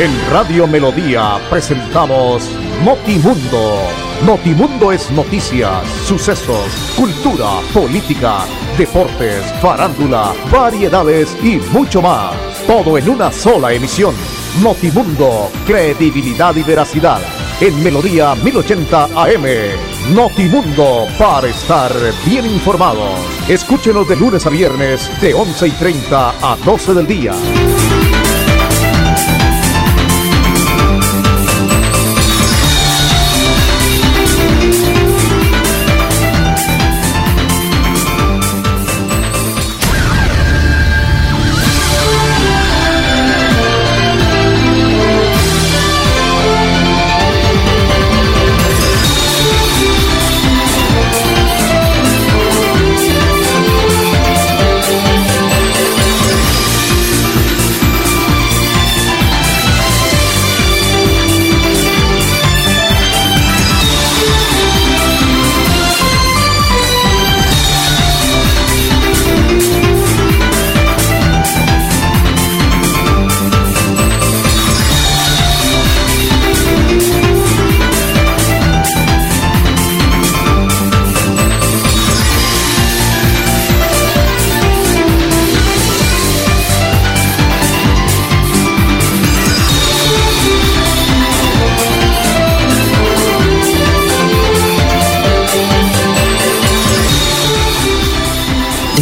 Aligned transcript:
En 0.00 0.30
Radio 0.30 0.66
Melodía 0.66 1.38
presentamos 1.50 2.48
Notimundo. 2.82 3.82
Notimundo 4.24 4.92
es 4.92 5.10
noticias, 5.10 5.86
sucesos, 6.06 6.72
cultura, 6.96 7.60
política, 7.74 8.46
deportes, 8.78 9.44
farándula, 9.60 10.32
variedades 10.50 11.36
y 11.42 11.56
mucho 11.70 12.00
más. 12.00 12.34
Todo 12.66 12.96
en 12.96 13.10
una 13.10 13.30
sola 13.30 13.74
emisión. 13.74 14.14
Notimundo, 14.62 15.50
credibilidad 15.66 16.56
y 16.56 16.62
veracidad. 16.62 17.20
En 17.60 17.84
Melodía 17.84 18.34
1080 18.36 19.04
AM. 19.04 20.14
Notimundo 20.14 21.08
para 21.18 21.48
estar 21.48 21.92
bien 22.24 22.46
informados. 22.46 23.20
Escúchenos 23.50 24.08
de 24.08 24.16
lunes 24.16 24.46
a 24.46 24.48
viernes 24.48 25.10
de 25.20 25.34
11 25.34 25.68
y 25.68 25.70
30 25.72 26.30
a 26.40 26.56
12 26.64 26.94
del 26.94 27.06
día. 27.06 27.34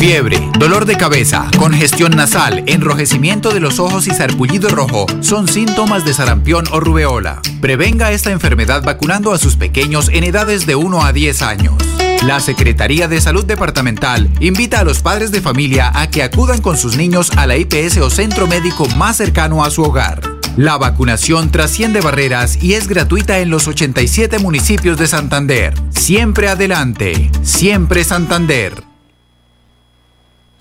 Fiebre, 0.09 0.41
dolor 0.59 0.87
de 0.87 0.97
cabeza, 0.97 1.51
congestión 1.59 2.17
nasal, 2.17 2.65
enrojecimiento 2.65 3.51
de 3.51 3.61
los 3.61 3.79
ojos 3.79 4.07
y 4.07 4.11
sarpullido 4.11 4.71
rojo 4.71 5.05
son 5.21 5.49
síntomas 5.49 6.07
de 6.07 6.15
sarampión 6.15 6.65
o 6.73 6.81
rubeola. 6.81 7.43
Prevenga 7.61 8.11
esta 8.11 8.31
enfermedad 8.31 8.83
vacunando 8.83 9.35
a 9.35 9.39
sus 9.39 9.57
pequeños 9.57 10.09
en 10.09 10.25
edades 10.25 10.65
de 10.65 10.77
1 10.77 11.05
a 11.05 11.13
10 11.13 11.43
años. 11.43 11.75
La 12.23 12.41
Secretaría 12.41 13.07
de 13.07 13.21
Salud 13.21 13.45
Departamental 13.45 14.31
invita 14.41 14.81
a 14.81 14.85
los 14.85 15.03
padres 15.03 15.31
de 15.31 15.43
familia 15.43 15.93
a 15.95 16.09
que 16.09 16.23
acudan 16.23 16.63
con 16.63 16.79
sus 16.79 16.97
niños 16.97 17.31
a 17.37 17.47
la 17.47 17.59
IPS 17.59 17.99
o 17.99 18.09
centro 18.09 18.47
médico 18.47 18.89
más 18.97 19.19
cercano 19.19 19.63
a 19.63 19.71
su 19.71 19.83
hogar. 19.83 20.23
La 20.57 20.79
vacunación 20.79 21.51
trasciende 21.51 22.01
barreras 22.01 22.63
y 22.63 22.73
es 22.73 22.89
gratuita 22.89 23.41
en 23.41 23.51
los 23.51 23.69
87 23.69 24.39
municipios 24.39 24.97
de 24.97 25.07
Santander. 25.07 25.75
Siempre 25.91 26.49
adelante, 26.49 27.31
siempre 27.43 28.05
Santander. 28.05 28.88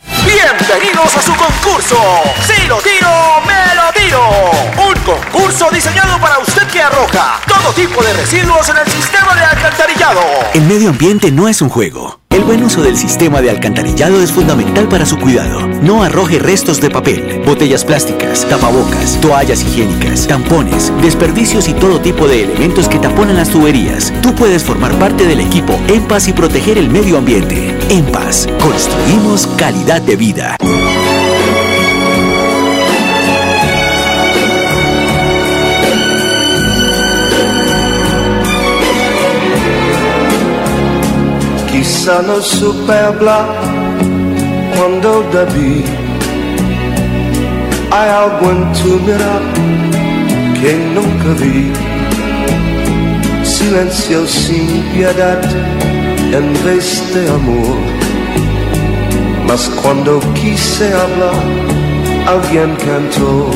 Bienvenidos 0.08 1.18
a 1.18 1.22
su 1.22 1.36
concurso. 1.36 1.98
Si 2.46 2.68
lo 2.68 2.78
tiro, 2.78 3.10
me 3.46 3.76
lo 3.76 3.92
tiro. 3.94 4.52
Un 4.78 4.96
concurso 5.04 5.70
diseñado 5.72 6.20
para 6.20 6.40
usted 6.40 6.66
que 6.68 6.82
arroja 6.82 7.42
todo 7.48 7.74
tipo 7.74 8.02
de 8.02 8.14
residuos 8.14 8.70
en 8.70 8.78
el 8.78 8.88
sistema 8.88 9.36
de 9.36 9.44
alcantarillado. 9.44 10.22
El 10.54 10.62
medio 10.64 10.90
ambiente 10.90 11.32
no 11.32 11.48
es 11.48 11.62
un 11.62 11.70
juego. 11.70 12.20
Buen 12.48 12.64
uso 12.64 12.82
del 12.82 12.96
sistema 12.96 13.42
de 13.42 13.50
alcantarillado 13.50 14.22
es 14.22 14.32
fundamental 14.32 14.88
para 14.88 15.06
su 15.06 15.20
cuidado. 15.20 15.68
No 15.82 16.02
arroje 16.02 16.40
restos 16.40 16.80
de 16.80 16.90
papel, 16.90 17.42
botellas 17.46 17.84
plásticas, 17.84 18.48
tapabocas, 18.48 19.20
toallas 19.20 19.62
higiénicas, 19.64 20.28
tampones, 20.28 20.94
desperdicios 21.02 21.68
y 21.68 21.74
todo 21.74 22.00
tipo 22.00 22.26
de 22.26 22.44
elementos 22.44 22.88
que 22.88 23.00
taponan 23.00 23.36
las 23.36 23.50
tuberías. 23.50 24.14
Tú 24.22 24.34
puedes 24.34 24.64
formar 24.64 24.98
parte 24.98 25.26
del 25.28 25.42
equipo 25.42 25.78
En 25.90 26.08
Paz 26.08 26.30
y 26.30 26.32
proteger 26.32 26.78
el 26.78 26.90
medio 26.90 27.18
ambiente. 27.18 27.78
En 27.90 28.06
Paz, 28.06 28.48
construimos 28.62 29.46
calidad 29.58 30.02
de 30.02 30.16
vida. 30.16 30.56
Quizá 41.88 42.22
no 42.22 42.42
supe 42.42 42.92
hablar 42.92 43.48
cuando 44.76 45.24
debí. 45.32 45.86
Hay 47.92 48.10
algo 48.10 48.52
en 48.52 48.62
tu 48.74 49.00
mirar 49.08 49.44
que 50.60 50.72
nunca 50.96 51.30
vi. 51.42 51.72
Silencio 53.42 54.28
sin 54.28 54.68
piedad 54.92 55.42
en 56.38 56.48
vez 56.66 56.88
de 57.14 57.30
amor. 57.30 57.78
Mas 59.48 59.70
cuando 59.82 60.20
quise 60.34 60.88
hablar, 60.94 61.42
alguien 62.28 62.76
cantó. 62.88 63.50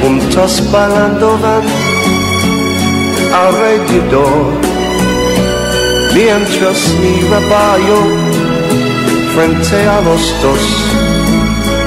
Juntos 0.00 0.72
bailando 0.72 1.38
van 1.38 1.66
alrededor 3.44 4.71
mientras 6.14 6.94
mi 7.00 7.20
rebaño 7.22 7.98
frente 9.34 9.88
a 9.88 10.00
los 10.02 10.42
dos 10.42 10.60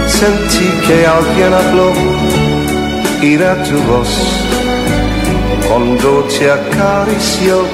sentí 0.07 0.69
que 0.87 1.05
alguien 1.05 1.53
habló 1.53 1.91
y 3.21 3.33
era 3.33 3.63
tu 3.63 3.77
voz 3.91 4.09
cuando 5.67 6.23
te 6.23 6.51
acarició 6.51 7.65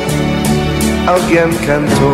alguien 1.08 1.50
cantó 1.66 2.12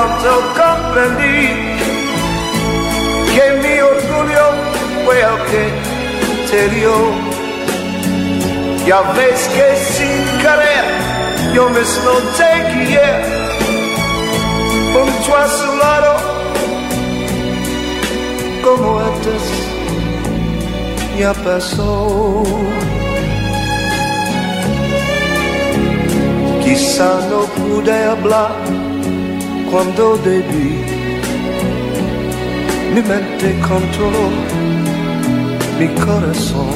pronto 0.00 0.30
comprendí 0.56 1.48
que 3.34 3.44
mi 3.62 3.80
orgullo 3.80 4.46
fue 5.04 5.20
el 5.20 5.36
que 5.50 5.64
te 6.50 6.68
dio. 6.74 6.94
Ya 8.86 9.00
ves 9.12 9.48
que 9.54 9.68
sin 9.94 10.22
querer 10.42 10.86
yo 11.54 11.68
mismo 11.68 12.12
te 12.38 12.50
guié 12.72 13.10
junto 14.92 15.36
a 15.36 15.46
su 15.48 15.76
lado 15.76 16.12
como 18.64 19.00
antes 19.00 19.42
ya 21.18 21.32
pasó. 21.44 22.42
Quizá 26.64 27.10
no 27.30 27.40
pude 27.56 28.04
hablar 28.04 28.89
cuando 29.70 30.16
debí. 30.18 30.84
Mi 32.94 33.02
mente 33.02 33.54
controló 33.60 34.30
mi 35.78 35.88
corazón. 36.04 36.74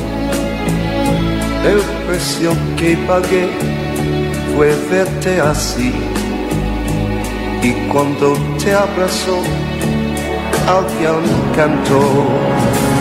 El 1.64 1.80
precio 2.06 2.52
que 2.76 2.96
pagué 3.06 3.48
fue 4.54 4.74
verte 4.90 5.40
así. 5.40 5.92
Y 7.62 7.72
cuando 7.90 8.34
te 8.62 8.72
abrazó, 8.72 9.40
alguien 10.68 11.22
cantó. 11.56 12.93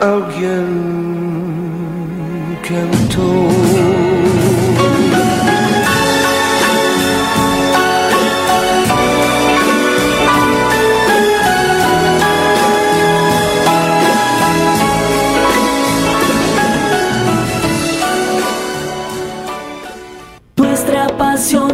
Alguien 0.00 0.66
cantó. 2.62 3.90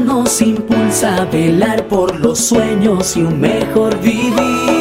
nos 0.01 0.41
impulsa 0.41 1.17
a 1.17 1.25
velar 1.27 1.87
por 1.89 2.19
los 2.21 2.39
sueños 2.39 3.17
y 3.17 3.23
un 3.23 3.41
mejor 3.41 3.99
vivir. 4.01 4.76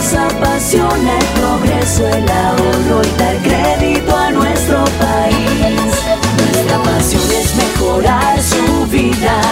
Nos 0.00 0.14
apasiona 0.14 1.18
el 1.18 1.26
progreso, 1.38 2.08
el 2.08 2.30
ahorro 2.30 3.02
y 3.04 3.18
dar 3.18 3.36
crédito 3.42 4.16
a 4.16 4.30
nuestro 4.30 4.82
país. 4.98 5.90
Nuestra 6.38 6.78
pasión 6.82 7.22
es 7.30 7.54
mejorar 7.54 8.42
su 8.42 8.86
vida 8.86 9.42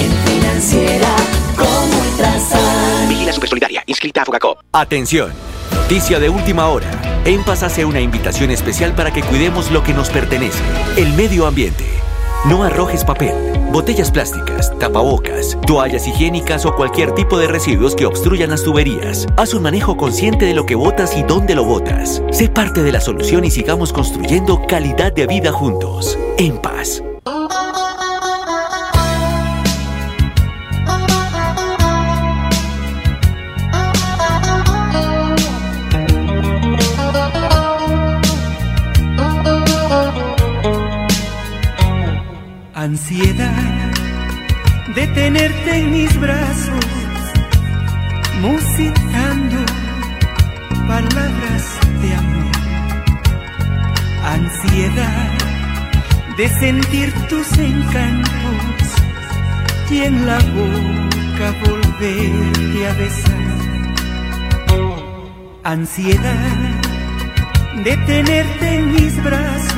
en 0.00 0.10
financiera 0.26 1.14
como 1.58 2.00
Ultrasan. 2.08 3.06
Vigila 3.10 3.34
Supersolidaria, 3.34 3.82
inscrita 3.84 4.22
a 4.22 4.24
Fogacop. 4.24 4.60
Atención, 4.72 5.30
noticia 5.74 6.18
de 6.18 6.30
última 6.30 6.68
hora. 6.68 6.90
En 7.26 7.44
Paz 7.44 7.62
hace 7.62 7.84
una 7.84 8.00
invitación 8.00 8.50
especial 8.50 8.94
para 8.94 9.10
que 9.10 9.22
cuidemos 9.22 9.70
lo 9.70 9.82
que 9.84 9.92
nos 9.92 10.08
pertenece, 10.08 10.62
el 10.96 11.12
medio 11.12 11.46
ambiente. 11.46 12.01
No 12.44 12.64
arrojes 12.64 13.04
papel, 13.04 13.34
botellas 13.70 14.10
plásticas, 14.10 14.76
tapabocas, 14.80 15.56
toallas 15.64 16.08
higiénicas 16.08 16.66
o 16.66 16.74
cualquier 16.74 17.12
tipo 17.12 17.38
de 17.38 17.46
residuos 17.46 17.94
que 17.94 18.04
obstruyan 18.04 18.50
las 18.50 18.64
tuberías. 18.64 19.28
Haz 19.36 19.54
un 19.54 19.62
manejo 19.62 19.96
consciente 19.96 20.46
de 20.46 20.54
lo 20.54 20.66
que 20.66 20.74
botas 20.74 21.16
y 21.16 21.22
dónde 21.22 21.54
lo 21.54 21.64
botas. 21.64 22.20
Sé 22.32 22.48
parte 22.48 22.82
de 22.82 22.90
la 22.90 23.00
solución 23.00 23.44
y 23.44 23.52
sigamos 23.52 23.92
construyendo 23.92 24.66
calidad 24.66 25.12
de 25.12 25.28
vida 25.28 25.52
juntos. 25.52 26.18
En 26.36 26.58
paz. 26.58 27.00
De 56.36 56.48
sentir 56.48 57.12
tus 57.28 57.58
encantos 57.58 58.32
y 59.90 60.00
en 60.00 60.26
la 60.26 60.38
boca 60.38 61.54
volverte 61.66 62.88
a 62.88 62.92
besar. 62.94 63.42
Ansiedad 65.64 66.80
de 67.84 67.96
tenerte 67.98 68.74
en 68.74 68.92
mis 68.92 69.22
brazos, 69.22 69.71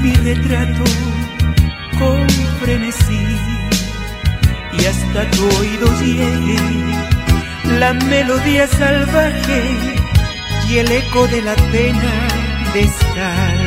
mi 0.00 0.12
retrato 0.14 0.84
con 1.98 2.28
frenesí. 2.60 3.26
Y 4.78 4.84
hasta 4.86 5.30
tu 5.30 5.44
oído 5.58 6.00
llegue 6.00 6.58
la 7.78 7.92
melodía 7.94 8.66
salvaje 8.66 9.62
y 10.68 10.78
el 10.78 10.90
eco 10.90 11.26
de 11.28 11.42
la 11.42 11.54
pena 11.72 12.12
de 12.72 12.80
estar 12.82 13.57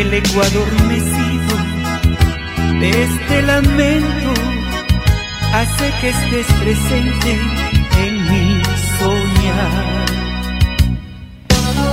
el 0.00 0.12
eco 0.12 0.42
adormecido 0.42 1.56
de 2.80 2.90
este 3.04 3.42
lamento 3.42 4.30
hace 5.54 5.90
que 6.00 6.08
estés 6.10 6.46
presente 6.60 7.40
en 8.04 8.14
mi 8.30 8.62
soñar. 8.98 10.06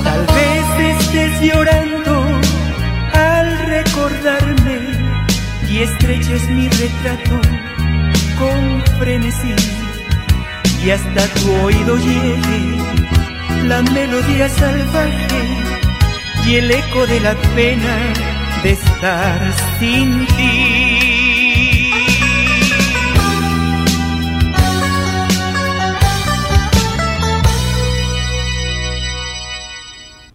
Tal 0.03 0.25
vez 0.35 0.99
estés 0.99 1.41
llorando 1.41 2.25
al 3.13 3.57
recordarme 3.67 4.79
y 5.69 5.79
estreches 5.79 6.49
mi 6.49 6.67
retrato 6.67 7.39
con 8.37 8.83
frenesí 8.99 9.55
y 10.85 10.89
hasta 10.89 11.25
tu 11.39 11.51
oído 11.63 11.97
llegue 11.97 12.77
la 13.63 13.81
melodía 13.81 14.49
salvaje 14.49 15.52
y 16.45 16.55
el 16.55 16.71
eco 16.71 17.07
de 17.07 17.19
la 17.19 17.35
pena 17.55 18.13
de 18.63 18.71
estar 18.71 19.53
sin 19.79 20.25
ti. 20.27 21.12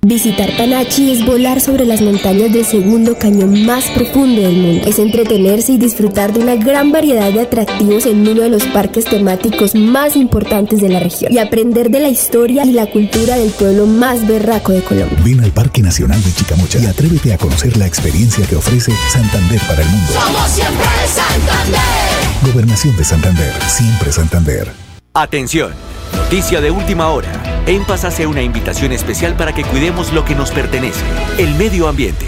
Visitar 0.09 0.57
Panachi 0.57 1.12
es 1.12 1.27
volar 1.27 1.61
sobre 1.61 1.85
las 1.85 2.00
montañas 2.00 2.50
del 2.50 2.65
segundo 2.65 3.19
cañón 3.19 3.67
más 3.67 3.85
profundo 3.91 4.41
del 4.41 4.57
mundo. 4.57 4.88
Es 4.88 4.99
entretenerse 4.99 5.73
y 5.73 5.77
disfrutar 5.77 6.33
de 6.33 6.41
una 6.41 6.57
gran 6.57 6.91
variedad 6.91 7.31
de 7.31 7.43
atractivos 7.43 8.07
en 8.07 8.27
uno 8.27 8.41
de 8.41 8.49
los 8.49 8.65
parques 8.69 9.05
temáticos 9.05 9.75
más 9.75 10.17
importantes 10.17 10.81
de 10.81 10.88
la 10.88 11.00
región 11.00 11.31
y 11.31 11.37
aprender 11.37 11.91
de 11.91 12.00
la 12.00 12.09
historia 12.09 12.65
y 12.65 12.73
la 12.73 12.87
cultura 12.87 13.37
del 13.37 13.50
pueblo 13.50 13.85
más 13.85 14.27
berraco 14.27 14.73
de 14.73 14.81
Colombia. 14.81 15.19
Ven 15.23 15.45
al 15.45 15.53
Parque 15.53 15.83
Nacional 15.83 16.25
de 16.25 16.33
Chicamocha 16.33 16.79
y 16.79 16.87
atrévete 16.87 17.35
a 17.35 17.37
conocer 17.37 17.77
la 17.77 17.87
experiencia 17.87 18.47
que 18.47 18.57
ofrece 18.57 18.93
Santander 19.12 19.61
para 19.69 19.83
el 19.83 19.88
mundo. 19.91 20.11
Somos 20.11 20.49
siempre 20.49 20.87
Santander. 21.07 22.50
Gobernación 22.50 22.97
de 22.97 23.05
Santander, 23.05 23.53
siempre 23.67 24.11
Santander. 24.11 24.73
Atención, 25.12 25.73
noticia 26.17 26.62
de 26.62 26.71
última 26.71 27.09
hora. 27.09 27.48
En 27.69 27.85
Paz 27.85 28.05
hace 28.05 28.27
una 28.27 28.43
invitación 28.43 28.93
especial 28.93 29.37
para 29.37 29.55
que 29.55 29.63
cuidemos 29.63 30.13
lo 30.15 30.25
que 30.25 30.35
nos 30.35 30.51
pertenece, 30.51 31.05
el 31.39 31.55
medio 31.57 31.87
ambiente. 31.87 32.27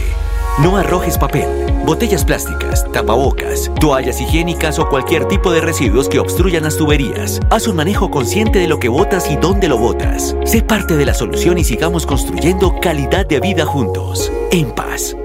No 0.58 0.76
arrojes 0.76 1.16
papel 1.16 1.48
botellas 1.84 2.24
plásticas, 2.24 2.84
tapabocas, 2.92 3.70
toallas 3.80 4.20
higiénicas 4.20 4.78
o 4.78 4.88
cualquier 4.88 5.26
tipo 5.26 5.50
de 5.50 5.60
residuos 5.60 6.08
que 6.08 6.20
obstruyan 6.20 6.64
las 6.64 6.76
tuberías. 6.76 7.40
Haz 7.50 7.66
un 7.66 7.76
manejo 7.76 8.10
consciente 8.10 8.58
de 8.58 8.68
lo 8.68 8.78
que 8.78 8.88
botas 8.88 9.30
y 9.30 9.36
dónde 9.36 9.66
lo 9.66 9.78
botas. 9.78 10.36
Sé 10.44 10.62
parte 10.62 10.96
de 10.96 11.06
la 11.06 11.14
solución 11.14 11.58
y 11.58 11.64
sigamos 11.64 12.06
construyendo 12.06 12.78
calidad 12.80 13.26
de 13.26 13.40
vida 13.40 13.64
juntos. 13.64 14.30
En 14.50 14.70
paz. 14.72 15.16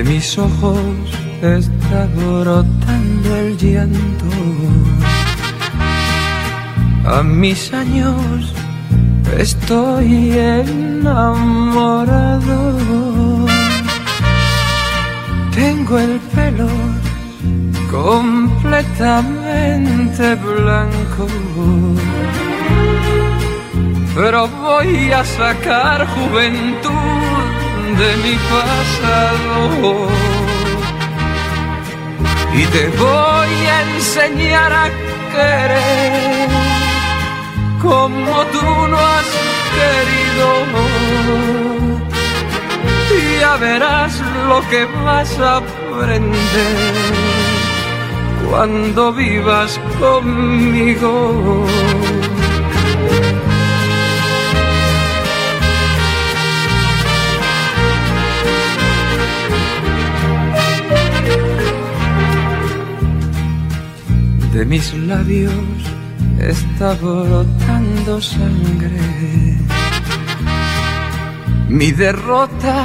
De 0.00 0.08
mis 0.08 0.38
ojos 0.38 0.80
está 1.42 2.06
brotando 2.16 3.36
el 3.36 3.58
llanto. 3.58 4.24
A 7.04 7.22
mis 7.22 7.70
años 7.74 8.54
estoy 9.36 10.38
enamorado. 10.38 11.76
Tengo 15.54 15.98
el 15.98 16.18
pelo 16.34 16.70
completamente 17.90 20.34
blanco. 20.36 21.26
Pero 24.14 24.48
voy 24.48 25.12
a 25.12 25.22
sacar 25.26 26.06
juventud 26.06 27.29
de 28.00 28.16
mi 28.24 28.36
pasado 28.54 30.08
y 32.54 32.64
te 32.74 32.88
voy 32.96 33.52
a 33.74 33.82
enseñar 33.94 34.72
a 34.72 34.86
querer 35.34 36.48
como 37.82 38.34
tú 38.54 38.66
no 38.92 38.98
has 38.98 39.30
querido. 39.76 40.48
Y 43.18 43.40
ya 43.40 43.56
verás 43.56 44.12
lo 44.48 44.58
que 44.70 44.86
vas 45.04 45.38
a 45.38 45.58
aprender 45.58 46.96
cuando 48.48 49.12
vivas 49.12 49.78
conmigo. 49.98 51.66
De 64.52 64.64
mis 64.64 64.92
labios 64.94 65.54
está 66.40 66.94
brotando 66.94 68.20
sangre. 68.20 68.98
Mi 71.68 71.92
derrota 71.92 72.84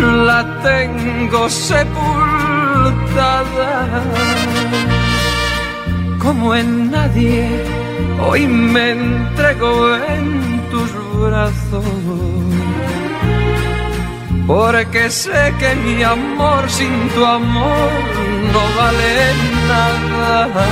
la 0.00 0.60
tengo 0.62 1.48
sepultada. 1.48 1.90
Como 6.20 6.54
en 6.54 6.90
nadie, 6.92 7.48
hoy 8.24 8.46
me 8.46 8.90
entrego 8.92 9.96
en 9.96 10.60
tus 10.70 10.90
brazos. 11.20 11.84
Porque 14.46 15.10
sé 15.10 15.52
que 15.58 15.74
mi 15.74 16.02
amor 16.04 16.68
sin 16.68 17.08
tu 17.14 17.24
amor 17.24 17.90
no 18.52 18.62
vale 18.78 19.53
nada. 19.68 20.66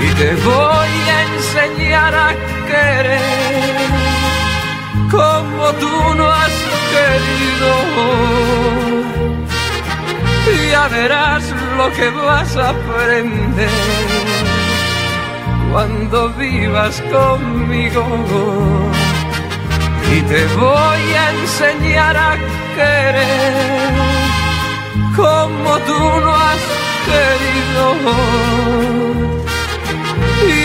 Y 0.00 0.08
te 0.14 0.34
voy 0.48 0.94
a 1.16 1.22
enseñar 1.34 2.14
a 2.14 2.30
querer 2.70 3.92
como 5.10 5.64
tú 5.82 6.14
no 6.16 6.26
has 6.30 6.56
querido. 6.94 7.70
Y 10.52 10.70
ya 10.70 10.88
verás 10.88 11.44
lo 11.76 11.92
que 11.92 12.10
vas 12.10 12.56
a 12.56 12.70
aprender 12.70 13.68
cuando 15.70 16.30
vivas 16.30 17.02
conmigo. 17.12 18.04
Y 20.14 20.20
te 20.22 20.46
voy 20.56 21.04
a 21.22 21.30
enseñar 21.30 22.16
a 22.16 22.36
querer 22.76 24.21
como 25.16 25.78
tú 25.88 25.98
no 26.24 26.34
has 26.34 26.62
querido. 27.08 27.84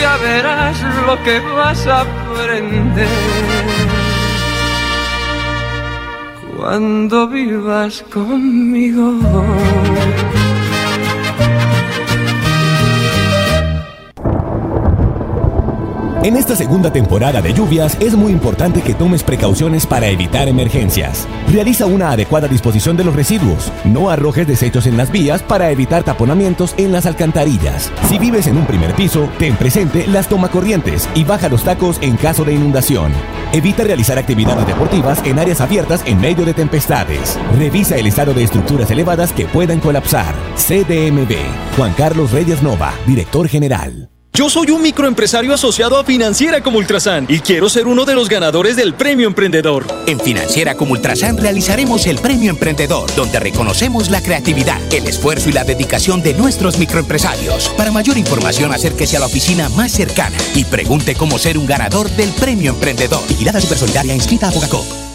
Ya 0.02 0.18
verás 0.18 0.78
lo 1.06 1.24
que 1.24 1.40
vas 1.40 1.88
a 1.88 2.02
aprender 2.02 3.08
cuando 6.56 7.28
vivas 7.28 8.04
conmigo. 8.14 9.14
En 16.28 16.36
esta 16.36 16.58
segunda 16.58 16.92
temporada 16.92 17.42
de 17.42 17.54
lluvias 17.54 17.96
es 18.02 18.14
muy 18.14 18.34
importante 18.34 18.82
que 18.82 18.94
tomes 18.94 19.24
precauciones 19.24 19.88
para 19.88 20.08
evitar 20.08 20.50
emergencias. 20.50 21.26
Realiza 21.50 21.86
una 21.86 22.12
adecuada 22.12 22.50
disposición 22.50 22.98
de 22.98 23.06
los 23.06 23.16
residuos. 23.16 23.72
No 23.86 24.10
arrojes 24.10 24.46
desechos 24.46 24.88
en 24.88 24.98
las 24.98 25.10
vías 25.10 25.42
para 25.42 25.72
evitar 25.72 26.04
taponamientos 26.04 26.76
en 26.78 26.92
las 26.92 27.06
alcantarillas. 27.06 27.94
Si 28.10 28.20
vives 28.20 28.48
en 28.48 28.58
un 28.58 28.66
primer 28.66 28.94
piso, 28.94 29.30
ten 29.40 29.56
presente 29.56 30.06
las 30.06 30.28
tomacorrientes 30.28 31.08
y 31.16 31.24
baja 31.24 31.48
los 31.48 31.64
tacos 31.64 31.98
en 32.02 32.18
caso 32.18 32.44
de 32.44 32.56
inundación. 32.56 33.14
Evita 33.54 33.86
realizar 33.86 34.18
actividades 34.18 34.68
deportivas 34.68 35.26
en 35.26 35.40
áreas 35.40 35.62
abiertas 35.62 36.04
en 36.06 36.20
medio 36.20 36.44
de 36.44 36.54
tempestades. 36.54 37.40
Revisa 37.58 37.96
el 37.96 38.06
estado 38.06 38.34
de 38.34 38.44
estructuras 38.44 38.92
elevadas 38.92 39.32
que 39.32 39.46
puedan 39.46 39.80
colapsar. 39.80 40.36
CDMB. 40.58 41.38
Juan 41.78 41.94
Carlos 41.94 42.34
Reyes 42.34 42.62
Nova, 42.62 42.92
director 43.06 43.48
general. 43.48 44.10
Yo 44.38 44.52
soy 44.52 44.70
un 44.70 44.84
microempresario 44.84 45.52
asociado 45.52 45.98
a 45.98 46.04
Financiera 46.04 46.62
como 46.62 46.78
Ultrasan 46.78 47.26
y 47.28 47.40
quiero 47.40 47.70
ser 47.70 47.88
uno 47.88 48.06
de 48.06 48.14
los 48.14 48.30
ganadores 48.30 48.76
del 48.76 48.94
Premio 48.94 49.26
Emprendedor. 49.26 49.88
En 50.06 50.20
Financiera 50.20 50.76
como 50.76 50.92
Ultrasan 50.92 51.38
realizaremos 51.38 52.06
el 52.06 52.20
Premio 52.20 52.52
Emprendedor, 52.52 53.10
donde 53.16 53.40
reconocemos 53.40 54.12
la 54.12 54.22
creatividad, 54.22 54.80
el 54.94 55.08
esfuerzo 55.08 55.50
y 55.50 55.54
la 55.54 55.64
dedicación 55.64 56.22
de 56.22 56.36
nuestros 56.36 56.78
microempresarios. 56.78 57.70
Para 57.70 57.92
mayor 57.92 58.16
información, 58.16 58.72
acérquese 58.72 59.18
a 59.18 59.22
la 59.22 59.26
oficina 59.26 59.70
más 59.70 59.92
cercana 59.92 60.38
y 60.54 60.66
pregunte 60.66 61.16
cómo 61.16 61.40
ser 61.40 61.58
un 61.58 61.66
ganador 61.66 62.08
del 62.12 62.30
Premio 62.30 62.74
Emprendedor. 62.74 63.28
Vigilada 63.28 63.60
Supersolidaria 63.60 64.14
inscrita 64.14 64.50
a 64.50 64.52
Bogacop. 64.52 65.07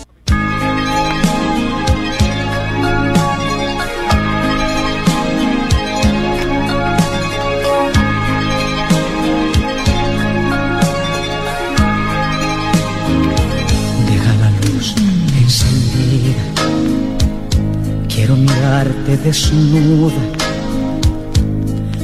Desnuda. 18.85 20.23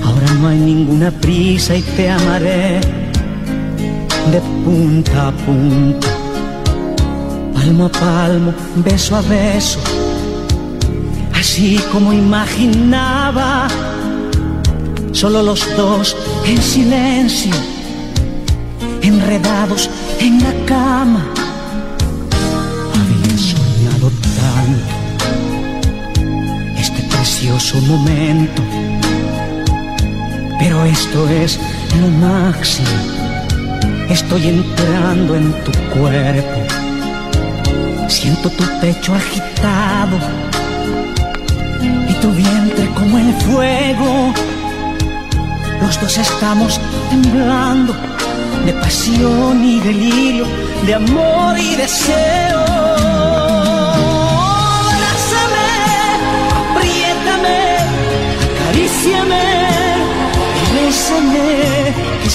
Ahora 0.04 0.34
no 0.40 0.48
hay 0.48 0.58
ninguna 0.58 1.10
prisa 1.10 1.74
y 1.76 1.82
te 1.82 2.10
amaré 2.10 2.80
de 4.30 4.40
punta 4.64 5.28
a 5.28 5.32
punta, 5.32 6.08
palmo 7.54 7.86
a 7.86 7.88
palmo, 7.88 8.54
beso 8.76 9.16
a 9.16 9.22
beso, 9.22 9.80
así 11.34 11.80
como 11.92 12.12
imaginaba, 12.12 13.68
solo 15.12 15.42
los 15.42 15.66
dos 15.76 16.16
en 16.46 16.60
silencio, 16.60 17.54
enredados 19.02 19.88
en 20.20 20.42
la 20.42 20.52
cama. 20.66 21.37
Precioso 27.38 27.80
momento. 27.82 28.62
Pero 30.58 30.84
esto 30.84 31.28
es 31.28 31.56
lo 32.00 32.08
máximo. 32.08 32.88
Estoy 34.08 34.48
entrando 34.48 35.36
en 35.36 35.52
tu 35.62 35.70
cuerpo. 35.96 36.60
Siento 38.08 38.50
tu 38.50 38.64
pecho 38.80 39.14
agitado 39.14 40.18
y 42.08 42.12
tu 42.14 42.32
vientre 42.32 42.88
como 42.96 43.18
el 43.18 43.32
fuego. 43.34 44.34
Los 45.80 46.00
dos 46.00 46.18
estamos 46.18 46.80
temblando 47.08 47.94
de 48.66 48.72
pasión 48.72 49.64
y 49.64 49.78
delirio, 49.78 50.44
de 50.84 50.94
amor 50.94 51.56
y 51.56 51.76
deseo. 51.76 52.57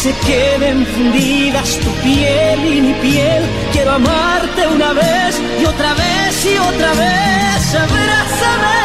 Se 0.04 0.14
queden 0.28 0.86
fundidas 0.86 1.78
tu 1.80 1.90
piel 2.04 2.60
y 2.66 2.82
mi 2.82 2.94
piel. 2.96 3.44
Quiero 3.72 3.92
amarte 3.92 4.68
una 4.68 4.92
vez 4.92 5.42
y 5.62 5.66
otra 5.66 5.94
vez 5.94 6.46
y 6.46 6.58
otra 6.58 6.92
vez. 7.04 7.62
Abrázame, 7.86 8.80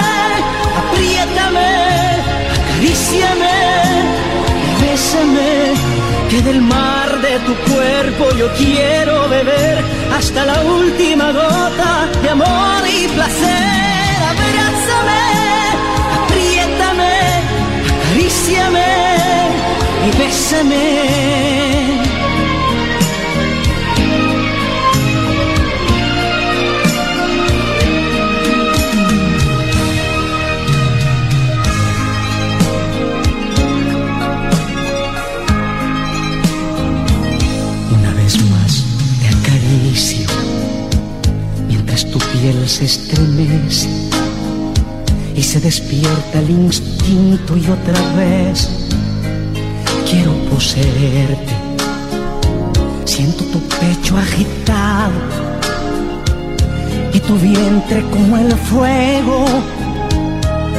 apriétame, 0.82 1.70
acaríciame 2.56 3.56
y 4.64 4.82
bésame. 4.82 5.74
Que 6.30 6.42
del 6.42 6.60
mar 6.60 7.10
de 7.20 7.34
tu 7.46 7.54
cuerpo 7.72 8.30
yo 8.38 8.52
quiero 8.52 9.28
beber 9.28 9.82
hasta 10.16 10.44
la 10.44 10.62
última 10.62 11.32
gota 11.32 12.08
de 12.22 12.28
amor 12.30 12.82
y 12.86 13.08
placer. 13.08 14.16
Abrázame, 14.34 15.24
apriétame, 16.20 17.14
acaríciame 17.96 19.07
bésame. 20.18 22.00
Una 37.92 38.12
vez 38.14 38.34
más 38.50 38.84
te 39.20 39.28
acaricio 39.28 40.26
mientras 41.68 42.04
tu 42.10 42.18
piel 42.18 42.68
se 42.68 42.84
estremece 42.84 43.88
y 45.37 45.42
se 45.42 45.60
despierta 45.60 46.40
el 46.40 46.50
instinto 46.50 47.56
y 47.56 47.70
otra 47.70 48.14
vez 48.16 48.88
quiero 50.10 50.32
poseerte. 50.50 51.54
Siento 53.04 53.44
tu 53.44 53.60
pecho 53.80 54.16
agitado 54.16 55.12
y 57.12 57.20
tu 57.20 57.34
vientre 57.36 58.02
como 58.10 58.38
el 58.38 58.52
fuego. 58.56 59.44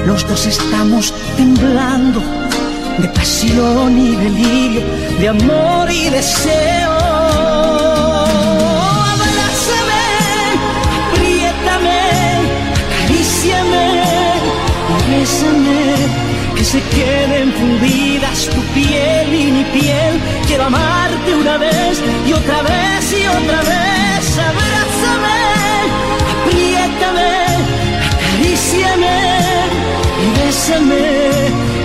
Los 0.06 0.28
dos 0.28 0.46
estamos 0.46 1.14
temblando 1.38 2.22
de 3.02 3.08
pasión 3.10 3.98
y 3.98 4.16
delirio, 4.16 4.82
de 5.20 5.30
amor 5.30 5.92
y 5.92 6.10
deseo. 6.10 6.92
Abrázame, 9.14 10.06
apriétame, 11.12 12.02
acaríciame 12.82 14.00
bésame 15.10 16.29
se 16.72 16.82
queden 16.82 17.52
fundidas 17.54 18.48
tu 18.54 18.62
piel 18.76 19.34
y 19.34 19.52
mi 19.52 19.64
piel. 19.78 20.14
Quiero 20.46 20.66
amarte 20.66 21.34
una 21.34 21.58
vez 21.58 22.00
y 22.28 22.34
otra 22.34 22.62
vez 22.62 23.04
y 23.12 23.26
otra 23.26 23.60
vez. 23.72 24.26
Abrázame, 24.50 25.42
apriétame, 26.34 27.34
acaríciame 28.10 29.18
y 30.24 30.28
bésame. 30.38 31.08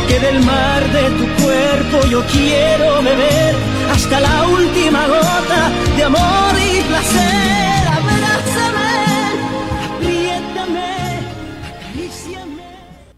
Que 0.09 0.21
del 0.21 0.41
mar 0.41 0.83
de 0.93 1.05
tu 1.19 1.27
cuerpo 1.43 2.07
yo 2.11 2.23
quiero 2.27 3.03
beber 3.03 3.55
hasta 3.91 4.21
la 4.21 4.49
última 4.49 5.07
gota 5.07 5.61
de 5.97 6.05
amor 6.05 6.53
y 6.61 6.83
placer. 6.83 7.54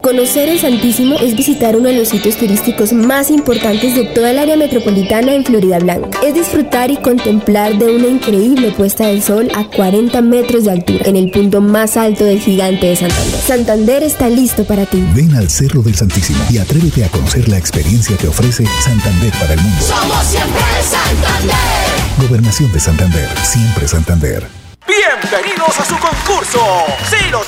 Conocer 0.07 0.47
el 0.47 0.57
Santísimo 0.57 1.17
es 1.19 1.35
visitar 1.35 1.75
uno 1.75 1.89
de 1.89 1.97
los 1.97 2.07
sitios 2.07 2.37
turísticos 2.37 2.93
más 2.93 3.29
importantes 3.29 3.93
de 3.93 4.05
toda 4.05 4.31
el 4.31 4.39
área 4.39 4.55
metropolitana 4.55 5.33
en 5.33 5.43
Florida 5.43 5.79
Blanca. 5.79 6.21
Es 6.23 6.33
disfrutar 6.33 6.89
y 6.89 6.95
contemplar 6.95 7.77
de 7.77 7.93
una 7.93 8.07
increíble 8.07 8.71
puesta 8.71 9.07
del 9.07 9.21
sol 9.21 9.49
a 9.53 9.65
40 9.65 10.21
metros 10.21 10.63
de 10.63 10.71
altura, 10.71 11.03
en 11.07 11.17
el 11.17 11.29
punto 11.29 11.59
más 11.59 11.97
alto 11.97 12.23
del 12.23 12.39
gigante 12.39 12.87
de 12.87 12.95
Santander. 12.95 13.41
Santander 13.41 14.03
está 14.03 14.29
listo 14.29 14.63
para 14.63 14.85
ti. 14.85 15.03
Ven 15.13 15.35
al 15.35 15.49
Cerro 15.49 15.81
del 15.81 15.95
Santísimo 15.95 16.41
y 16.49 16.57
atrévete 16.59 17.03
a 17.03 17.09
conocer 17.09 17.49
la 17.49 17.57
experiencia 17.57 18.15
que 18.15 18.29
ofrece 18.29 18.63
Santander 18.79 19.33
para 19.33 19.55
el 19.55 19.59
mundo. 19.59 19.81
Somos 19.81 20.25
siempre 20.25 20.61
Santander. 20.89 22.29
Gobernación 22.29 22.71
de 22.71 22.79
Santander, 22.79 23.29
siempre 23.43 23.85
Santander. 23.89 24.47
Bienvenidos 24.87 25.77
a 25.77 25.83
su 25.83 25.97
concurso. 25.99 26.61
Si 27.09 27.29
lo 27.29 27.43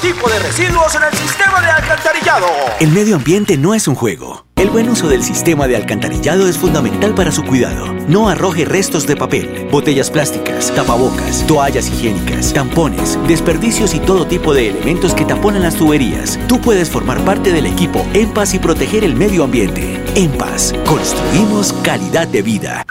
tipo 0.00 0.28
de 0.28 0.38
residuos 0.38 0.94
en 0.94 1.02
el 1.02 1.12
sistema 1.12 1.60
de 1.60 1.70
alcantarillado. 1.70 2.46
El 2.80 2.90
medio 2.90 3.16
ambiente 3.16 3.58
no 3.58 3.74
es 3.74 3.86
un 3.86 3.94
juego. 3.94 4.46
El 4.56 4.70
buen 4.70 4.88
uso 4.88 5.08
del 5.08 5.22
sistema 5.22 5.66
de 5.68 5.76
alcantarillado 5.76 6.48
es 6.48 6.58
fundamental 6.58 7.14
para 7.14 7.32
su 7.32 7.44
cuidado. 7.44 7.92
No 8.08 8.28
arroje 8.28 8.64
restos 8.64 9.06
de 9.06 9.16
papel, 9.16 9.68
botellas 9.70 10.10
plásticas, 10.10 10.72
tapabocas, 10.74 11.46
toallas 11.46 11.88
higiénicas, 11.88 12.52
tampones, 12.52 13.18
desperdicios 13.26 13.94
y 13.94 14.00
todo 14.00 14.26
tipo 14.26 14.54
de 14.54 14.68
elementos 14.68 15.14
que 15.14 15.24
taponan 15.24 15.62
las 15.62 15.76
tuberías. 15.76 16.38
Tú 16.48 16.60
puedes 16.60 16.90
formar 16.90 17.24
parte 17.24 17.52
del 17.52 17.66
equipo 17.66 18.06
En 18.14 18.32
Paz 18.32 18.54
y 18.54 18.58
proteger 18.58 19.04
el 19.04 19.14
medio 19.14 19.44
ambiente. 19.44 20.02
En 20.14 20.30
Paz, 20.32 20.74
construimos 20.86 21.72
calidad 21.82 22.28
de 22.28 22.42
vida. 22.42 22.84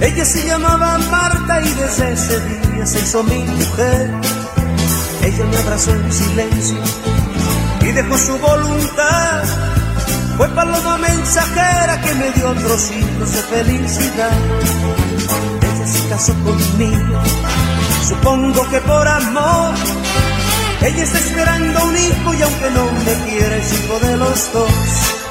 Ella 0.00 0.24
se 0.26 0.46
llamaba 0.46 0.98
Marta 1.10 1.60
y 1.62 1.68
desde 1.74 2.12
ese 2.12 2.40
día 2.40 2.86
se 2.86 2.98
hizo 3.00 3.22
mi 3.24 3.38
mujer. 3.38 4.10
Ella 5.22 5.44
me 5.46 5.56
abrazó 5.56 5.90
en 5.92 6.12
silencio 6.12 6.76
y 7.80 7.92
dejó 7.92 8.18
su 8.18 8.38
voluntad. 8.38 9.42
Fue 10.36 10.48
paloma 10.50 10.98
mensajera 10.98 12.00
que 12.02 12.14
me 12.14 12.30
dio 12.32 12.52
trocitos 12.54 13.32
de 13.32 13.42
felicidad. 13.42 14.38
Ella 15.62 15.86
se 15.86 16.08
casó 16.08 16.34
conmigo, 16.44 17.22
supongo 18.06 18.68
que 18.68 18.80
por 18.82 19.08
amor. 19.08 19.74
Ella 20.82 21.02
está 21.02 21.18
esperando 21.18 21.84
un 21.86 21.96
hijo 21.96 22.34
y 22.34 22.42
aunque 22.42 22.70
no 22.70 22.92
me 22.92 23.30
quiere 23.30 23.58
es 23.58 23.72
hijo 23.72 23.98
de 23.98 24.16
los 24.18 24.52
dos. 24.52 25.25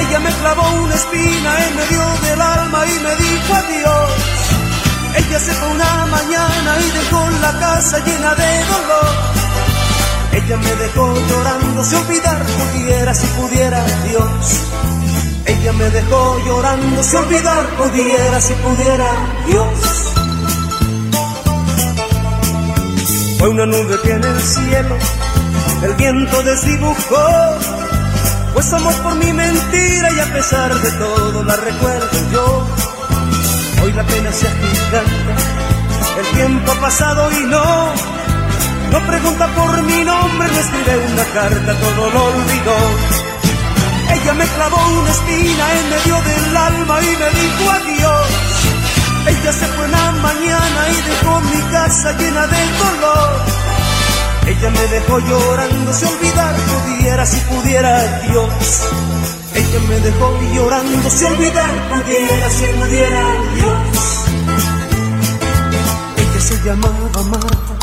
Ella 0.00 0.18
me 0.20 0.30
clavó 0.30 0.62
una 0.84 0.94
espina 0.94 1.66
en 1.66 1.76
medio 1.76 2.02
del 2.26 2.40
alma 2.40 2.86
y 2.86 2.98
me 3.00 3.16
dijo 3.16 3.54
adiós. 3.54 4.10
Ella 5.16 5.38
se 5.38 5.52
fue 5.52 5.68
una 5.68 6.06
mañana 6.06 6.70
y 6.80 6.90
dejó 6.98 7.30
la 7.42 7.52
casa 7.60 7.98
llena 7.98 8.34
de 8.34 8.64
dolor. 8.72 9.30
Ella 10.32 10.56
me 10.56 10.74
dejó 10.76 11.14
llorando, 11.28 11.84
si 11.84 11.94
olvidar 11.96 12.38
pudiera, 12.44 13.14
si 13.14 13.26
pudiera 13.26 13.84
Dios. 14.08 14.60
Ella 15.46 15.72
me 15.72 15.90
dejó 15.90 16.38
llorando, 16.46 17.02
si 17.02 17.16
olvidar 17.16 17.66
pudiera, 17.76 18.40
si 18.40 18.54
pudiera 18.54 19.08
Dios. 19.46 20.10
Fue 23.38 23.48
una 23.48 23.66
nube 23.66 23.98
que 24.02 24.12
en 24.12 24.24
el 24.24 24.40
cielo 24.40 24.96
el 25.82 25.94
viento 25.94 26.42
desdibujó. 26.42 27.79
Pues 28.52 28.72
amor 28.72 28.94
por 29.02 29.14
mi 29.16 29.32
mentira 29.32 30.10
y 30.12 30.20
a 30.20 30.32
pesar 30.32 30.74
de 30.74 30.90
todo 30.92 31.44
la 31.44 31.56
recuerdo 31.56 32.30
yo. 32.32 32.66
Hoy 33.82 33.92
la 33.92 34.04
pena 34.04 34.32
se 34.32 34.46
agiganta, 34.46 35.32
el 36.18 36.26
tiempo 36.36 36.72
ha 36.72 36.80
pasado 36.80 37.30
y 37.32 37.44
no. 37.44 37.92
No 38.92 39.06
pregunta 39.06 39.46
por 39.54 39.82
mi 39.82 40.04
nombre, 40.04 40.48
no 40.48 40.58
escribe 40.58 40.98
una 41.12 41.24
carta, 41.32 41.78
todo 41.78 42.10
lo 42.10 42.24
olvidó. 42.24 42.78
Ella 44.12 44.34
me 44.34 44.46
clavó 44.46 44.76
una 45.00 45.10
espina 45.10 45.64
en 45.78 45.90
medio 45.90 46.16
del 46.22 46.56
alma 46.56 47.00
y 47.00 47.16
me 47.16 47.30
dijo 47.40 47.70
adiós. 47.70 48.50
Ella 49.28 49.52
se 49.52 49.66
fue 49.66 49.84
una 49.84 50.12
mañana 50.12 50.88
y 50.90 51.08
dejó 51.08 51.40
mi 51.40 51.60
casa 51.70 52.12
llena 52.18 52.46
de 52.46 52.62
dolor. 52.78 53.59
Ella 54.50 54.68
me 54.70 54.86
dejó 54.88 55.18
llorando, 55.20 55.92
si 55.94 56.04
olvidar 56.06 56.54
pudiera, 56.56 57.24
si 57.24 57.36
pudiera 57.42 58.20
Dios. 58.22 58.48
Ella 59.54 59.80
me 59.88 60.00
dejó 60.00 60.40
llorando, 60.54 61.08
si 61.08 61.24
olvidar 61.24 61.70
pudiera, 61.88 62.50
si 62.50 62.64
pudiera 62.64 63.22
Dios. 63.54 63.80
Ella 66.16 66.40
se 66.40 66.64
llamaba 66.64 67.22
Marta, 67.30 67.74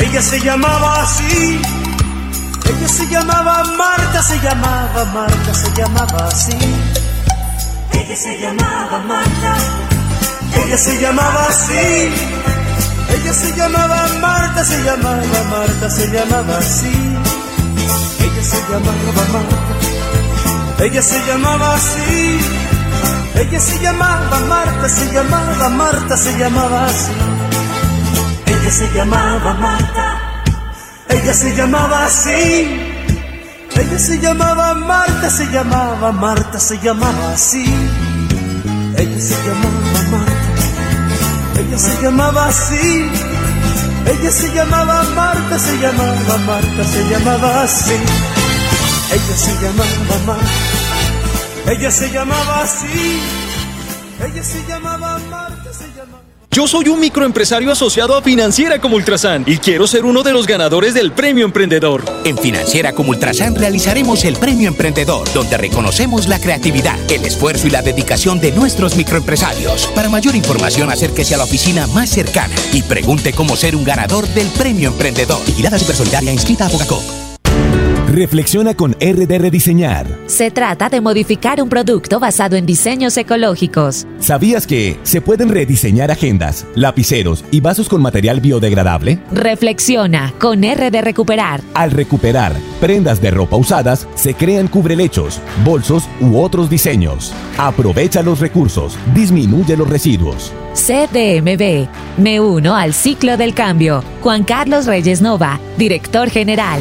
ella 0.00 0.22
se 0.22 0.40
llamaba 0.40 1.02
así. 1.02 1.62
Ella 2.66 2.88
se 2.88 3.06
llamaba 3.06 3.64
Marta, 3.78 4.22
se 4.22 4.38
llamaba 4.40 5.04
Marta, 5.06 5.54
se 5.54 5.70
llamaba 5.80 6.28
así. 6.28 6.58
Ella 7.92 8.16
se 8.16 8.38
llamaba 8.38 8.98
Marta. 8.98 9.56
Ella 10.62 10.76
se 10.76 11.00
llamaba 11.00 11.46
así. 11.48 12.53
Ella 13.14 13.32
se 13.32 13.52
llamaba 13.56 14.06
Marta, 14.20 14.64
se 14.64 14.82
llamaba 14.82 15.40
Marta, 15.50 15.90
se 15.90 16.06
llamaba 16.08 16.58
así. 16.58 16.92
Ella 18.24 18.42
se 18.42 18.58
llamaba 18.70 19.24
Marta, 19.32 20.84
ella 20.84 21.02
se 21.02 21.18
llamaba 21.26 21.74
así. 21.74 22.40
Ella 23.36 23.60
se 23.60 23.78
llamaba 23.80 24.40
Marta, 24.48 24.88
se 24.88 25.12
llamaba 25.12 25.68
Marta, 25.68 26.16
se 26.16 26.38
llamaba 26.38 26.86
así. 26.86 27.12
Ella 28.46 28.70
se 28.70 28.86
llamaba 28.94 29.54
Marta, 29.54 30.06
ella 31.08 31.34
se 31.34 31.54
llamaba 31.56 32.04
así. 32.06 32.80
Ella 33.76 33.98
se 33.98 34.18
llamaba 34.18 34.74
Marta, 34.74 35.30
se 35.30 35.46
llamaba 35.46 36.12
Marta, 36.12 36.58
se 36.60 36.78
llamaba 36.78 37.32
así. 37.32 37.64
Ella 38.96 39.20
se 39.20 39.36
llamaba 39.46 40.00
Marta, 40.10 40.33
ella 41.66 41.78
se 41.78 42.02
llamaba 42.02 42.46
así. 42.46 43.10
Ella 44.06 44.30
se 44.30 44.48
llamaba 44.54 45.02
Marta, 45.14 45.58
se 45.58 45.78
llamaba 45.78 46.38
Marta, 46.46 46.84
se 46.84 47.04
llamaba 47.08 47.62
así. 47.62 47.94
Ella 49.12 49.36
se 49.36 49.52
llamaba 49.62 50.18
Marta, 50.26 51.72
ella 51.72 51.90
se 51.90 52.10
llamaba 52.10 52.62
así. 52.62 53.20
Ella 54.20 54.42
se 54.42 54.62
llamaba. 54.68 54.93
Yo 56.54 56.68
soy 56.68 56.86
un 56.86 57.00
microempresario 57.00 57.72
asociado 57.72 58.16
a 58.16 58.22
Financiera 58.22 58.78
como 58.78 58.94
Ultrasan 58.94 59.42
y 59.44 59.58
quiero 59.58 59.88
ser 59.88 60.04
uno 60.04 60.22
de 60.22 60.32
los 60.32 60.46
ganadores 60.46 60.94
del 60.94 61.10
Premio 61.10 61.44
Emprendedor. 61.44 62.04
En 62.22 62.38
Financiera 62.38 62.92
como 62.92 63.10
Ultrasan 63.10 63.56
realizaremos 63.56 64.24
el 64.24 64.36
Premio 64.36 64.68
Emprendedor, 64.68 65.28
donde 65.34 65.56
reconocemos 65.56 66.28
la 66.28 66.38
creatividad, 66.38 66.96
el 67.10 67.24
esfuerzo 67.24 67.66
y 67.66 67.70
la 67.70 67.82
dedicación 67.82 68.38
de 68.38 68.52
nuestros 68.52 68.94
microempresarios. 68.94 69.88
Para 69.96 70.08
mayor 70.08 70.36
información, 70.36 70.90
acérquese 70.90 71.34
a 71.34 71.38
la 71.38 71.44
oficina 71.44 71.88
más 71.88 72.10
cercana 72.10 72.54
y 72.72 72.82
pregunte 72.82 73.32
cómo 73.32 73.56
ser 73.56 73.74
un 73.74 73.82
ganador 73.82 74.28
del 74.28 74.46
Premio 74.50 74.90
Emprendedor. 74.90 75.44
Vigilada 75.44 75.76
Supersolidaria 75.76 76.32
inscrita 76.32 76.66
a 76.66 76.70
Fogacop. 76.70 77.23
Reflexiona 78.14 78.74
con 78.74 78.92
RD 78.92 79.40
Rediseñar. 79.40 80.06
Se 80.26 80.52
trata 80.52 80.88
de 80.88 81.00
modificar 81.00 81.60
un 81.60 81.68
producto 81.68 82.20
basado 82.20 82.54
en 82.54 82.64
diseños 82.64 83.16
ecológicos. 83.16 84.06
¿Sabías 84.20 84.68
que 84.68 85.00
se 85.02 85.20
pueden 85.20 85.48
rediseñar 85.48 86.12
agendas, 86.12 86.64
lapiceros 86.76 87.44
y 87.50 87.58
vasos 87.60 87.88
con 87.88 88.00
material 88.00 88.38
biodegradable? 88.38 89.18
Reflexiona 89.32 90.32
con 90.38 90.62
RD 90.62 91.00
Recuperar. 91.02 91.60
Al 91.74 91.90
recuperar 91.90 92.52
prendas 92.80 93.20
de 93.20 93.32
ropa 93.32 93.56
usadas, 93.56 94.06
se 94.14 94.34
crean 94.34 94.68
cubrelechos, 94.68 95.40
bolsos 95.64 96.04
u 96.20 96.38
otros 96.38 96.70
diseños. 96.70 97.32
Aprovecha 97.58 98.22
los 98.22 98.38
recursos, 98.38 98.96
disminuye 99.12 99.76
los 99.76 99.90
residuos. 99.90 100.52
CDMB. 100.74 101.88
Me 102.18 102.38
uno 102.38 102.76
al 102.76 102.94
ciclo 102.94 103.36
del 103.36 103.54
cambio. 103.54 104.04
Juan 104.20 104.44
Carlos 104.44 104.86
Reyes 104.86 105.20
Nova, 105.20 105.58
director 105.76 106.30
general. 106.30 106.80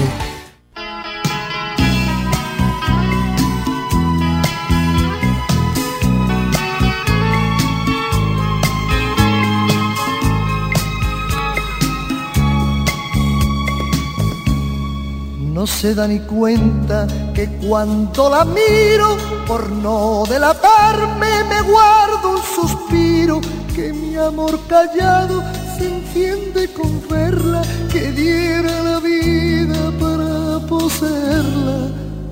No 15.64 15.68
se 15.68 15.96
da 15.96 16.06
ni 16.10 16.20
cuenta 16.20 17.08
que 17.34 17.48
cuando 17.66 18.30
la 18.30 18.44
miro, 18.44 19.16
por 19.48 19.70
no 19.72 20.26
delatarme, 20.28 21.42
me 21.46 21.62
guardo 21.62 22.32
un 22.32 22.44
suspiro, 22.44 23.40
que 23.74 23.94
mi 23.94 24.18
amor 24.18 24.60
callado 24.68 25.42
se 25.78 25.88
enciende 25.88 26.68
con 26.74 26.92
verla, 27.08 27.62
que 27.90 28.12
diera 28.12 28.84
la 28.84 29.00
vida 29.00 29.80
para 30.02 30.68
poseerla. 30.68 31.88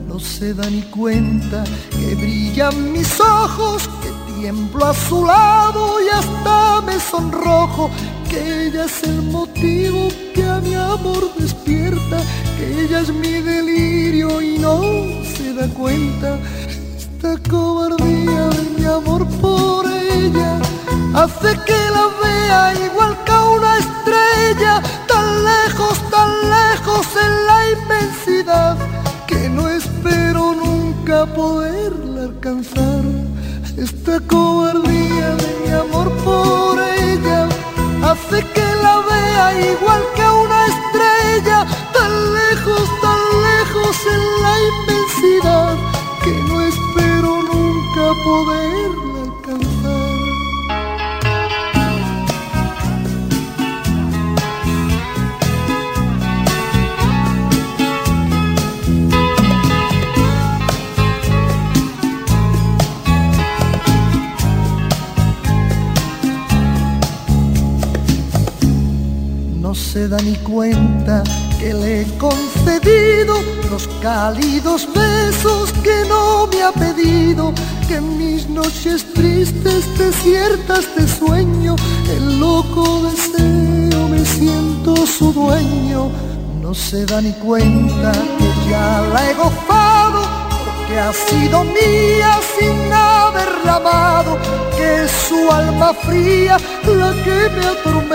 No 0.09 0.19
se 0.19 0.53
da 0.53 0.69
ni 0.69 0.81
cuenta 0.81 1.63
que 1.89 2.15
brillan 2.15 2.91
mis 2.91 3.17
ojos, 3.21 3.89
que 4.01 4.11
tiemblo 4.41 4.87
a 4.87 4.93
su 4.93 5.25
lado 5.25 6.01
y 6.01 6.09
hasta 6.09 6.81
me 6.81 6.99
sonrojo 6.99 7.89
que 8.31 8.67
ella 8.67 8.85
es 8.85 9.03
el 9.03 9.21
motivo 9.23 10.07
que 10.33 10.43
a 10.47 10.61
mi 10.61 10.73
amor 10.73 11.23
despierta, 11.37 12.17
que 12.57 12.83
ella 12.83 13.01
es 13.01 13.09
mi 13.13 13.33
delirio 13.41 14.41
y 14.41 14.57
no 14.57 14.79
se 15.35 15.53
da 15.53 15.67
cuenta. 15.73 16.39
Esta 16.97 17.31
cobardía 17.49 18.43
de 18.57 18.63
mi 18.77 18.85
amor 18.85 19.27
por 19.41 19.85
ella 19.85 20.59
hace 21.13 21.49
que 21.67 21.79
la 21.97 22.05
vea 22.23 22.73
igual 22.87 23.17
que 23.25 23.31
a 23.33 23.43
una 23.57 23.77
estrella, 23.83 24.81
tan 25.11 25.27
lejos, 25.51 25.95
tan 26.15 26.31
lejos 26.57 27.05
en 27.25 27.33
la 27.49 27.59
inmensidad, 27.75 28.77
que 29.27 29.49
no 29.49 29.67
espero 29.67 30.55
nunca 30.55 31.25
poderla 31.25 32.21
alcanzar. 32.29 33.03
Esta 33.77 34.21
cobardía 34.21 35.27
de 35.35 35.49
mi 35.65 35.71
amor 35.73 36.09
por 36.23 36.79
ella 36.79 36.90
hace 38.11 38.43
que 38.53 38.67
la 38.83 38.99
vea 39.09 39.71
igual 39.71 40.03
que 40.15 40.25
una 40.43 40.59
estrella, 40.73 41.65
tan 41.93 42.33
lejos, 42.33 42.83
tan 43.01 43.21
lejos 43.49 43.95
en 44.15 44.23
la 44.43 44.53
inmensidad, 44.69 45.77
que 46.23 46.33
no 46.49 46.61
espero 46.61 47.41
nunca 47.43 48.03
poderla 48.25 49.10
se 70.01 70.07
da 70.07 70.17
ni 70.23 70.35
cuenta 70.37 71.21
que 71.59 71.75
le 71.75 72.01
he 72.01 72.17
concedido 72.17 73.35
los 73.69 73.87
cálidos 74.01 74.87
besos 74.95 75.71
que 75.83 75.95
no 76.09 76.47
me 76.47 76.63
ha 76.63 76.71
pedido, 76.71 77.53
que 77.87 77.97
en 77.97 78.17
mis 78.17 78.49
noches 78.49 79.05
tristes, 79.13 79.85
desiertas 79.99 80.85
de 80.95 81.07
sueño, 81.07 81.75
el 82.15 82.39
loco 82.39 82.83
deseo 83.11 84.07
me 84.07 84.25
siento 84.25 85.05
su 85.05 85.31
dueño. 85.33 86.09
No 86.63 86.73
se 86.73 87.05
da 87.05 87.21
ni 87.21 87.33
cuenta 87.33 88.11
que 88.39 88.69
ya 88.71 89.03
la 89.13 89.29
he 89.29 89.33
gozado 89.35 90.41
que 90.91 90.99
ha 90.99 91.13
sido 91.13 91.63
mía 91.63 92.39
sin 92.57 92.91
haberla 92.91 93.75
amado, 93.75 94.37
que 94.75 95.03
es 95.03 95.11
su 95.11 95.49
alma 95.49 95.93
fría 95.93 96.57
la 96.85 97.13
que 97.23 97.49
me 97.55 97.65
atormenta, 97.65 98.10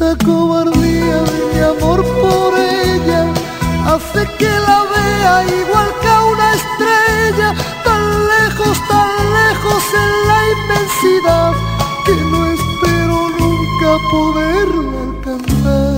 Esta 0.00 0.16
cobardía 0.24 1.22
de 1.24 1.52
mi 1.52 1.60
amor 1.60 2.02
por 2.02 2.58
ella 2.58 3.26
hace 3.84 4.26
que 4.38 4.48
la 4.48 4.84
vea 4.94 5.44
igual 5.44 5.88
que 6.00 6.08
a 6.08 6.24
una 6.24 6.54
estrella, 6.54 7.54
tan 7.84 8.26
lejos, 8.32 8.78
tan 8.88 9.10
lejos 9.40 9.82
en 10.02 10.10
la 10.28 10.40
inmensidad, 10.56 11.52
que 12.06 12.14
no 12.14 12.46
espero 12.46 13.28
nunca 13.40 13.90
poderla 14.10 15.02
alcanzar. 15.02 15.89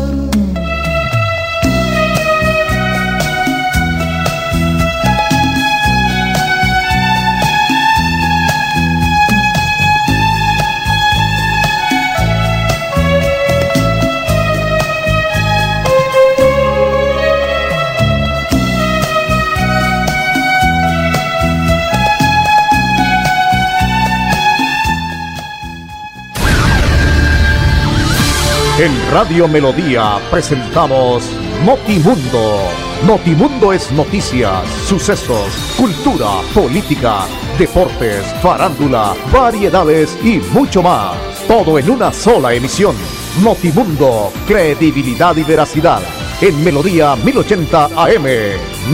En 28.83 29.12
Radio 29.12 29.47
Melodía 29.47 30.18
presentamos 30.29 31.23
Notimundo. 31.64 32.62
Notimundo 33.07 33.73
es 33.73 33.92
noticias, 33.92 34.68
sucesos, 34.88 35.55
cultura, 35.79 36.40
política, 36.53 37.21
deportes, 37.57 38.27
farándula, 38.42 39.14
variedades 39.33 40.18
y 40.25 40.38
mucho 40.53 40.83
más. 40.83 41.16
Todo 41.47 41.79
en 41.79 41.90
una 41.90 42.12
sola 42.12 42.55
emisión. 42.55 42.97
Notimundo, 43.40 44.33
credibilidad 44.49 45.37
y 45.37 45.45
veracidad. 45.45 46.03
En 46.40 46.64
Melodía 46.64 47.14
1080 47.14 47.85
AM. 47.85 48.27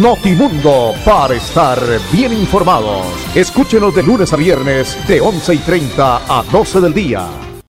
Notimundo, 0.03 0.93
para 1.03 1.35
estar 1.35 1.81
bien 2.13 2.35
informados. 2.35 3.07
Escúchenos 3.35 3.95
de 3.95 4.03
lunes 4.03 4.35
a 4.35 4.37
viernes 4.37 4.99
de 5.09 5.19
11 5.19 5.55
y 5.55 5.59
30 5.61 6.17
a 6.29 6.43
12 6.43 6.83
del 6.83 6.93
día. 6.93 7.48